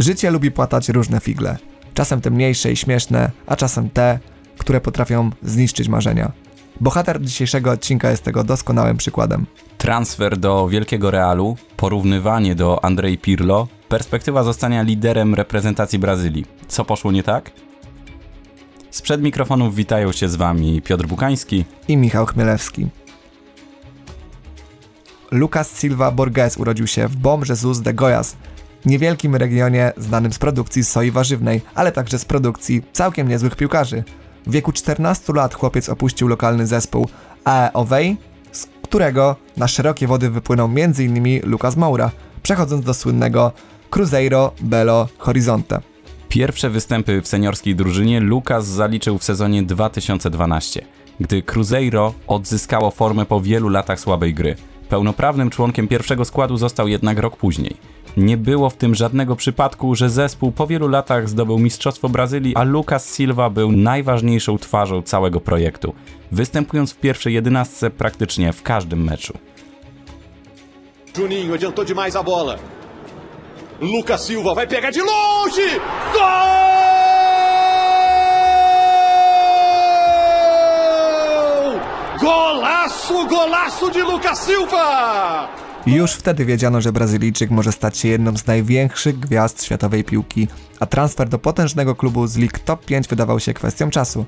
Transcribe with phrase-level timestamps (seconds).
[0.00, 1.58] Życie lubi płatać różne figle.
[1.94, 4.18] Czasem te mniejsze i śmieszne, a czasem te,
[4.58, 6.32] które potrafią zniszczyć marzenia.
[6.80, 9.46] Bohater dzisiejszego odcinka jest tego doskonałym przykładem.
[9.78, 16.44] Transfer do Wielkiego Realu, porównywanie do Andrei Pirlo, perspektywa zostania liderem reprezentacji Brazylii.
[16.68, 17.50] Co poszło nie tak?
[18.90, 22.88] Sprzed mikrofonów witają się z Wami Piotr Bukański i Michał Chmielewski.
[25.30, 28.36] Lucas Silva Borges urodził się w Bom Jesus de Goiás,
[28.84, 34.04] niewielkim regionie znanym z produkcji soi warzywnej, ale także z produkcji całkiem niezłych piłkarzy.
[34.46, 37.08] W wieku 14 lat chłopiec opuścił lokalny zespół
[37.44, 38.16] AEOwej,
[38.52, 41.40] z którego na szerokie wody wypłynął m.in.
[41.44, 42.10] Lucas Moura,
[42.42, 43.52] przechodząc do słynnego
[43.90, 45.80] Cruzeiro Belo Horizonte.
[46.28, 50.84] Pierwsze występy w seniorskiej drużynie Lucas zaliczył w sezonie 2012,
[51.20, 54.56] gdy Cruzeiro odzyskało formę po wielu latach słabej gry.
[54.88, 57.76] Pełnoprawnym członkiem pierwszego składu został jednak rok później.
[58.16, 62.62] Nie było w tym żadnego przypadku, że zespół po wielu latach zdobył Mistrzostwo Brazylii, a
[62.62, 65.94] Lucas Silva był najważniejszą twarzą całego projektu,
[66.32, 69.38] występując w pierwszej jedenastce praktycznie w każdym meczu.
[71.18, 72.56] Juninho adiantou demais a bola.
[73.80, 75.80] Lucas Silva vai pegar de longe!
[76.12, 76.60] Gol!
[82.20, 85.48] Golaço, golaço de Lucas Silva!
[85.86, 90.48] Już wtedy wiedziano, że Brazylijczyk może stać się jedną z największych gwiazd światowej piłki,
[90.80, 94.24] a transfer do potężnego klubu z League Top 5 wydawał się kwestią czasu.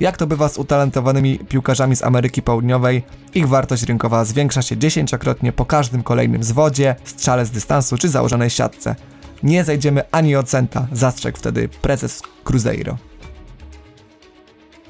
[0.00, 3.02] Jak to bywa z utalentowanymi piłkarzami z Ameryki Południowej,
[3.34, 8.50] ich wartość rynkowa zwiększa się dziesięciokrotnie po każdym kolejnym zwodzie, strzale z dystansu czy założonej
[8.50, 8.94] siatce.
[9.42, 12.96] Nie zajdziemy ani o centa, zastrzegł wtedy prezes Cruzeiro.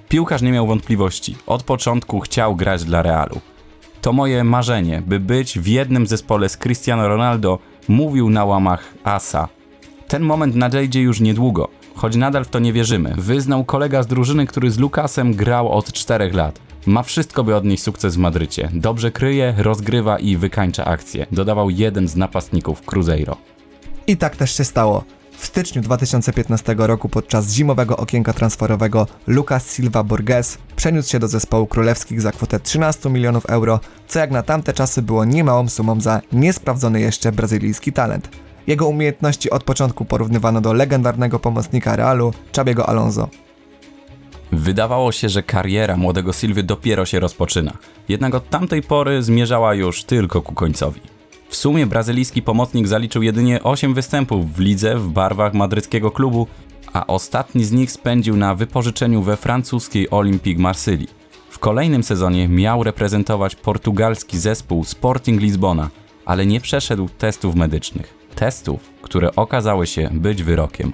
[0.08, 1.36] Piłkarz nie miał wątpliwości.
[1.46, 3.40] Od początku chciał grać dla Realu.
[4.06, 7.58] To moje marzenie, by być w jednym zespole z Cristiano Ronaldo,
[7.88, 9.48] mówił na łamach ASA.
[10.08, 13.14] Ten moment nadejdzie już niedługo, choć nadal w to nie wierzymy.
[13.18, 16.60] Wyznał kolega z drużyny, który z Lukasem grał od 4 lat.
[16.86, 18.68] Ma wszystko, by odnieść sukces w Madrycie.
[18.72, 21.26] Dobrze kryje, rozgrywa i wykańcza akcję.
[21.32, 23.36] Dodawał jeden z napastników Cruzeiro.
[24.06, 25.04] I tak też się stało.
[25.36, 31.66] W styczniu 2015 roku podczas zimowego okienka transferowego Lucas Silva Borges przeniósł się do zespołu
[31.66, 36.20] królewskich za kwotę 13 milionów euro, co jak na tamte czasy było niemałą sumą za
[36.32, 38.28] niesprawdzony jeszcze brazylijski talent.
[38.66, 43.28] Jego umiejętności od początku porównywano do legendarnego pomocnika Realu, Chabiego Alonso.
[44.52, 47.72] Wydawało się, że kariera młodego Silvy dopiero się rozpoczyna,
[48.08, 51.15] jednak od tamtej pory zmierzała już tylko ku końcowi.
[51.56, 56.46] W sumie brazylijski pomocnik zaliczył jedynie 8 występów w lidze w barwach madryckiego klubu,
[56.92, 61.08] a ostatni z nich spędził na wypożyczeniu we francuskiej Olympique Marsylii.
[61.50, 65.90] W kolejnym sezonie miał reprezentować portugalski zespół Sporting Lizbona,
[66.24, 68.14] ale nie przeszedł testów medycznych.
[68.34, 70.92] Testów, które okazały się być wyrokiem.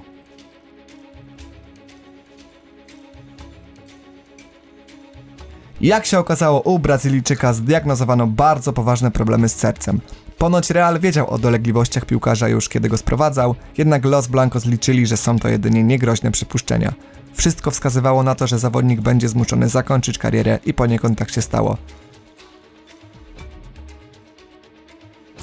[5.81, 10.01] Jak się okazało, u Brazylijczyka zdiagnozowano bardzo poważne problemy z sercem.
[10.43, 15.17] Ponoć Real wiedział o dolegliwościach piłkarza już kiedy go sprowadzał, jednak Los Blancos liczyli, że
[15.17, 16.93] są to jedynie niegroźne przypuszczenia.
[17.35, 21.77] Wszystko wskazywało na to, że zawodnik będzie zmuszony zakończyć karierę i poniekąd tak się stało.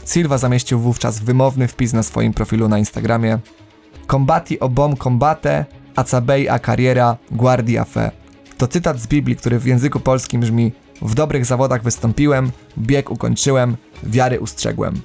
[0.06, 3.40] Silva zamieścił wówczas wymowny wpis na swoim profilu na Instagramie
[4.08, 8.12] Combati obom combate, a cabei a carriera guardia fe.
[8.58, 10.72] To cytat z Biblii, który w języku polskim brzmi
[11.02, 15.02] w dobrych zawodach wystąpiłem, bieg ukończyłem, wiary ustrzegłem.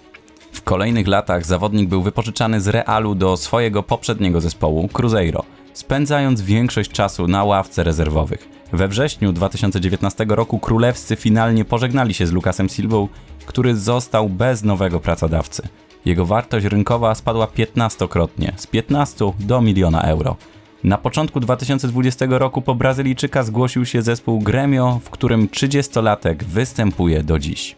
[0.52, 6.90] W kolejnych latach zawodnik był wypożyczany z Realu do swojego poprzedniego zespołu, Cruzeiro, spędzając większość
[6.90, 8.48] czasu na ławce rezerwowych.
[8.72, 13.08] We wrześniu 2019 roku królewscy finalnie pożegnali się z Lukasem Silvą,
[13.46, 15.62] który został bez nowego pracodawcy.
[16.04, 20.36] Jego wartość rynkowa spadła 15-krotnie, z 15 do miliona euro.
[20.84, 27.38] Na początku 2020 roku po Brazylijczyka zgłosił się zespół Gremio, w którym 30-latek występuje do
[27.38, 27.76] dziś.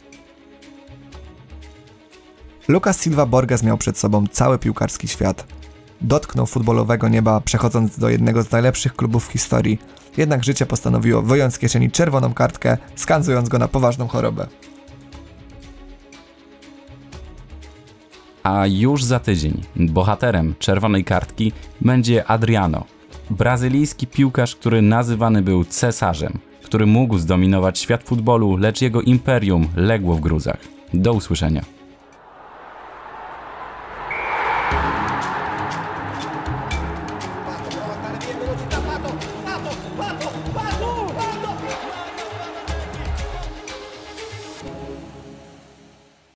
[2.68, 5.46] Lucas Silva Borges miał przed sobą cały piłkarski świat.
[6.00, 9.78] Dotknął futbolowego nieba, przechodząc do jednego z najlepszych klubów w historii.
[10.16, 14.46] Jednak życie postanowiło wyjąć z kieszeni czerwoną kartkę, skanzując go na poważną chorobę.
[18.42, 22.95] A już za tydzień bohaterem czerwonej kartki będzie Adriano,
[23.30, 30.14] brazylijski piłkarz, który nazywany był cesarzem, który mógł zdominować świat futbolu, lecz jego imperium legło
[30.14, 30.58] w gruzach.
[30.94, 31.75] Do usłyszenia.